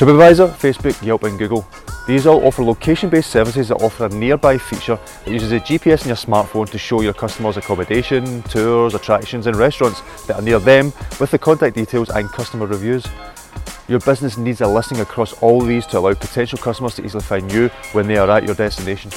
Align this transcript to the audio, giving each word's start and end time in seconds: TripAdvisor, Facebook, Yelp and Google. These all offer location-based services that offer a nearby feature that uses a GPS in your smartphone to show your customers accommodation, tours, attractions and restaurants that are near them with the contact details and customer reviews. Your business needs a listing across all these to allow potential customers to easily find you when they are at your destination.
TripAdvisor, 0.00 0.48
Facebook, 0.52 1.04
Yelp 1.04 1.24
and 1.24 1.38
Google. 1.38 1.68
These 2.06 2.26
all 2.26 2.42
offer 2.46 2.64
location-based 2.64 3.28
services 3.28 3.68
that 3.68 3.82
offer 3.82 4.06
a 4.06 4.08
nearby 4.08 4.56
feature 4.56 4.98
that 5.26 5.30
uses 5.30 5.52
a 5.52 5.60
GPS 5.60 6.00
in 6.00 6.08
your 6.08 6.16
smartphone 6.16 6.66
to 6.70 6.78
show 6.78 7.02
your 7.02 7.12
customers 7.12 7.58
accommodation, 7.58 8.42
tours, 8.44 8.94
attractions 8.94 9.46
and 9.46 9.56
restaurants 9.56 10.00
that 10.26 10.36
are 10.36 10.42
near 10.42 10.58
them 10.58 10.86
with 11.20 11.30
the 11.30 11.38
contact 11.38 11.76
details 11.76 12.08
and 12.08 12.26
customer 12.30 12.64
reviews. 12.64 13.04
Your 13.88 14.00
business 14.00 14.38
needs 14.38 14.62
a 14.62 14.66
listing 14.66 15.00
across 15.00 15.34
all 15.42 15.60
these 15.60 15.84
to 15.88 15.98
allow 15.98 16.14
potential 16.14 16.56
customers 16.56 16.94
to 16.94 17.04
easily 17.04 17.22
find 17.22 17.52
you 17.52 17.68
when 17.92 18.06
they 18.06 18.16
are 18.16 18.30
at 18.30 18.44
your 18.46 18.54
destination. 18.54 19.10